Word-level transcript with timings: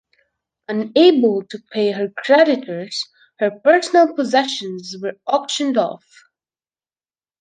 Unable 0.67 1.43
to 1.43 1.59
pay 1.69 1.91
her 1.91 2.09
creditors, 2.09 3.05
her 3.37 3.51
personal 3.51 4.15
possessions 4.15 4.95
were 4.99 5.13
auctioned 5.27 5.77
off. 5.77 6.23